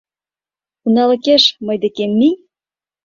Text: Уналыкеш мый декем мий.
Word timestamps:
Уналыкеш 0.85 1.43
мый 1.65 1.77
декем 1.83 2.11
мий. 2.19 2.35